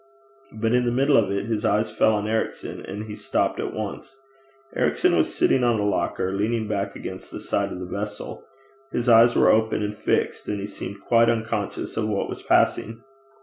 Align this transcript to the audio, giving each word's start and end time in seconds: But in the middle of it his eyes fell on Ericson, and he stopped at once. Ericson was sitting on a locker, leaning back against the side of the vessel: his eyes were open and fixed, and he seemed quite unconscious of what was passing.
But 0.51 0.73
in 0.73 0.85
the 0.85 0.91
middle 0.91 1.15
of 1.15 1.29
it 1.29 1.45
his 1.45 1.63
eyes 1.63 1.91
fell 1.95 2.15
on 2.15 2.27
Ericson, 2.27 2.83
and 2.87 3.03
he 3.03 3.15
stopped 3.15 3.59
at 3.59 3.71
once. 3.71 4.17
Ericson 4.75 5.15
was 5.15 5.35
sitting 5.35 5.63
on 5.63 5.79
a 5.79 5.85
locker, 5.85 6.33
leaning 6.33 6.67
back 6.67 6.95
against 6.95 7.29
the 7.29 7.39
side 7.39 7.71
of 7.71 7.77
the 7.79 7.85
vessel: 7.85 8.43
his 8.91 9.07
eyes 9.07 9.35
were 9.35 9.51
open 9.51 9.83
and 9.83 9.93
fixed, 9.93 10.47
and 10.47 10.59
he 10.59 10.65
seemed 10.65 11.01
quite 11.01 11.29
unconscious 11.29 11.97
of 11.97 12.07
what 12.07 12.29
was 12.29 12.41
passing. 12.41 13.03